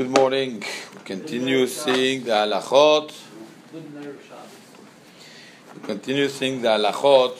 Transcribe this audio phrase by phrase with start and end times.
[0.00, 0.64] Good morning.
[0.94, 3.12] We continue seeing the halachot.
[5.74, 7.36] We continue seeing the halachot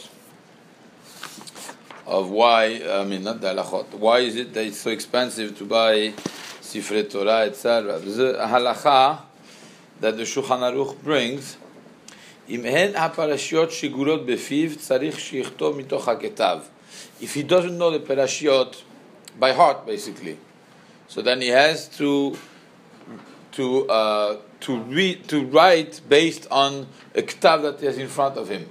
[2.07, 3.95] of why, I mean, not the halachot.
[3.95, 6.12] Why is it that it's so expensive to buy
[6.61, 7.99] Sifre Torah, etc.?
[7.99, 9.21] The halacha
[10.01, 11.56] that the Shulchan Aruch brings.
[12.47, 12.63] If
[17.34, 18.83] he doesn't know the parashiot
[19.38, 20.37] by heart, basically,
[21.09, 22.37] so then he has to
[23.53, 28.37] to uh, to read to write based on a ktav that he has in front
[28.37, 28.69] of him.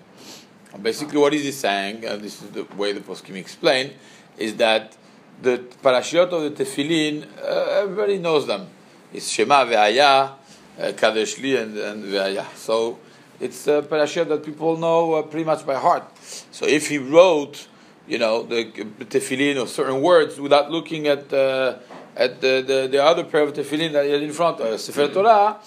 [0.82, 2.06] Basically, what is he saying?
[2.06, 3.94] And this is the way the poskim explain,
[4.38, 4.96] is that
[5.42, 8.68] the parashiot of the tefillin, uh, everybody knows them.
[9.12, 10.34] It's Shema ve'aya,
[10.80, 12.46] uh, Kadesh li, and, and ve'aya.
[12.56, 13.00] So
[13.40, 16.04] it's a parashiot that people know uh, pretty much by heart.
[16.52, 17.68] So if he wrote,
[18.08, 18.66] you know, the,
[19.00, 21.80] the tefillin or certain words without looking at uh,
[22.20, 25.08] at the, the, the, other pair of tefillin that he had in front, uh, Sefer
[25.08, 25.58] Torah,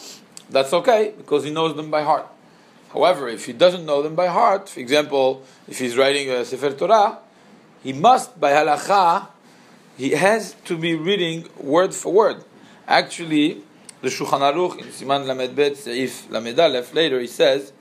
[0.50, 2.26] that's okay because he knows them by heart.
[2.92, 6.72] However, if he doesn't know them by heart, for example, if he's writing a Sefer
[6.74, 7.18] Torah,
[7.82, 9.28] he must, by halacha,
[9.96, 12.44] he has to be reading word for word.
[12.86, 13.62] Actually,
[14.02, 17.72] the Shulchan Aruch in Siman Lamed Bet Seif Lamed Aleph later he says,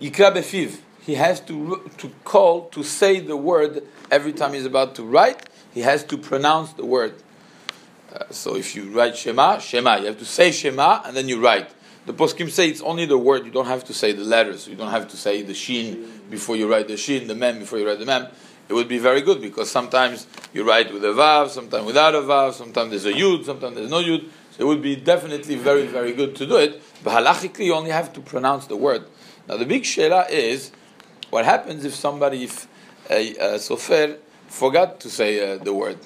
[0.00, 0.78] Yikra befiv.
[1.00, 5.48] He has to to call to say the word every time he's about to write.
[5.78, 7.14] He has to pronounce the word.
[8.12, 11.40] Uh, so if you write Shema, Shema, you have to say Shema and then you
[11.40, 11.70] write.
[12.04, 13.44] The poskim say it's only the word.
[13.44, 14.66] You don't have to say the letters.
[14.66, 17.78] You don't have to say the shin before you write the shin, the mem before
[17.78, 18.26] you write the mem.
[18.68, 22.22] It would be very good because sometimes you write with a vav, sometimes without a
[22.22, 24.26] vav, sometimes there's a yud, sometimes there's no yud.
[24.50, 26.82] So it would be definitely very, very good to do it.
[27.04, 29.04] But halachically, you only have to pronounce the word.
[29.46, 30.72] Now the big shela is,
[31.30, 32.66] what happens if somebody, if
[33.08, 34.18] a, a sofer
[34.48, 35.98] forgot to say uh, the word,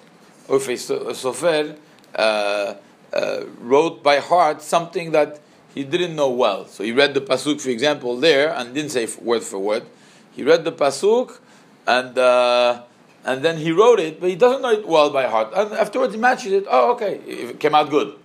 [0.48, 1.76] a sofer
[2.14, 2.74] uh,
[3.12, 5.40] uh, wrote by heart something that
[5.74, 6.66] he didn't know well.
[6.66, 9.84] So he read the pasuk, for example, there and didn't say word for word.
[10.32, 11.38] He read the pasuk
[11.86, 12.82] and uh,
[13.24, 15.52] and then he wrote it, but he doesn't know it well by heart.
[15.54, 16.64] And afterwards he matches it.
[16.68, 18.18] Oh, okay, it came out good.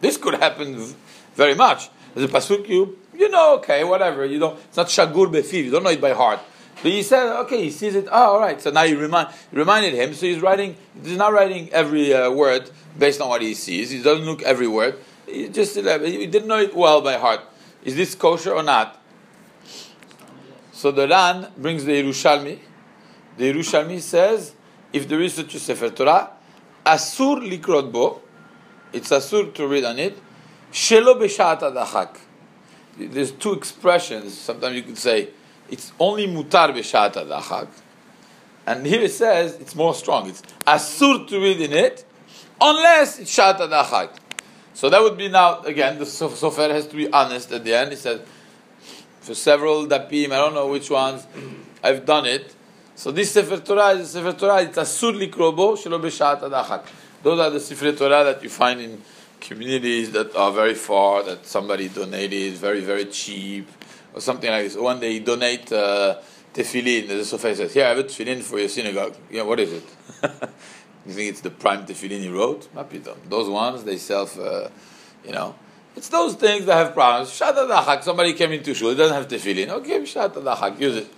[0.00, 0.94] This could happen
[1.34, 1.90] very much.
[2.14, 4.24] There's a pasuk you you know, okay, whatever.
[4.24, 4.58] You don't.
[4.58, 5.64] It's not shagur befiv.
[5.64, 6.40] You don't know it by heart.
[6.84, 8.08] But he said, okay, he sees it.
[8.12, 8.60] Oh, all right.
[8.60, 10.12] So now he remind reminded him.
[10.12, 10.76] So he's writing.
[11.02, 13.88] He's not writing every uh, word based on what he sees.
[13.88, 14.98] He doesn't look every word.
[15.26, 17.40] He just he didn't know it well by heart.
[17.84, 19.02] Is this kosher or not?
[20.72, 22.58] So the Ran brings the Yerushalmi.
[23.38, 24.54] The Yerushalmi says,
[24.92, 26.32] if there is such a Sefer Torah,
[26.84, 28.20] asur likrot bo,
[28.92, 30.18] it's asur to read on it,
[30.70, 32.18] shelo b'shat adachak.
[32.98, 34.36] There's two expressions.
[34.36, 35.30] Sometimes you could say
[35.74, 37.68] it's only mutar b'shat adachak,
[38.64, 40.28] and here it says it's more strong.
[40.28, 42.04] It's asur to read in it,
[42.60, 44.10] unless it's shat adachak.
[44.72, 47.90] So that would be now again the sofer has to be honest at the end.
[47.90, 48.24] He said
[49.20, 51.26] for several dapim, I don't know which ones,
[51.82, 52.54] I've done it.
[52.94, 56.84] So this Sefer Torah is Sefer Torah, it's Asur Likrobo Shelo B'Shat Adachak.
[57.24, 59.02] Those are the Sefer Torah that you find in
[59.44, 63.68] communities that are very far, that somebody donated, very, very cheap,
[64.14, 64.76] or something like this.
[64.76, 66.18] One day you donate uh,
[66.52, 69.14] tefillin, the Sofer says, here, I have a tefillin for your synagogue.
[69.30, 69.84] Yeah, what is it?
[71.06, 72.68] you think it's the prime tefillin he wrote?
[73.28, 74.70] Those ones, they sell for,
[75.24, 75.54] you know,
[75.96, 77.32] it's those things that have problems.
[77.32, 79.68] Shat somebody came into shul, it doesn't have tefillin.
[79.68, 81.08] Okay, shat use it.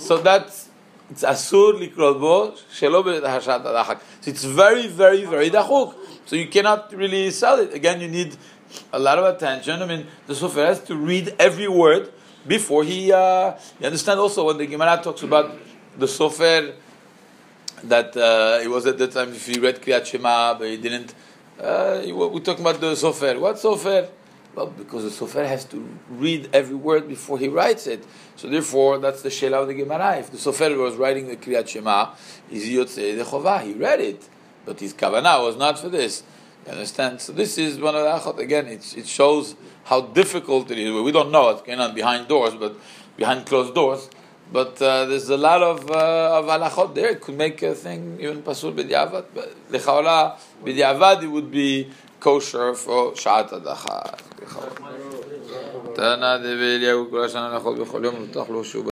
[0.00, 0.68] So that's
[1.08, 3.04] it's asur likrot bo shelo
[3.40, 5.94] shat So it's very, very, very dachuk.
[6.26, 7.72] So you cannot really sell it.
[7.72, 8.36] Again, you need
[8.92, 9.80] a lot of attention.
[9.80, 12.12] I mean, the sofer has to read every word
[12.46, 13.12] before he.
[13.12, 15.56] Uh, you understand also when the Gemara talks about
[15.96, 16.74] the sofer
[17.84, 21.14] that uh, it was at the time if he read Kriyat Shema, but he didn't.
[21.58, 23.38] Uh, we're talking about the sofer.
[23.40, 24.08] What sofer?
[24.54, 28.04] Well, because the sofer has to read every word before he writes it.
[28.36, 30.16] So therefore, that's the shela of the Gemara.
[30.16, 32.14] If the sofer was writing the Kriyat Shema,
[32.48, 33.62] he's yotzei the chovah.
[33.62, 34.28] He read it,
[34.66, 36.22] but his kavanah was not for this.
[36.66, 37.20] You understand?
[37.20, 38.38] So this is one of the achot.
[38.38, 39.54] Again, it, it shows
[39.84, 40.92] how difficult it is.
[40.92, 42.76] We don't know what's going on behind doors, but
[43.16, 44.10] behind closed doors.
[44.52, 47.10] But uh, there's a lot of uh, of halachot there.
[47.10, 49.26] It could make a thing even pasul b'diavad.
[49.34, 54.20] But lechaola b'diavad it would be kosher for shat adachak.